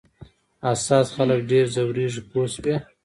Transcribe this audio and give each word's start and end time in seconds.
حساس 0.67 1.07
خلک 1.15 1.39
ډېر 1.51 1.65
ځورېږي 1.73 2.21
پوه 2.29 2.45
شوې!. 2.53 2.75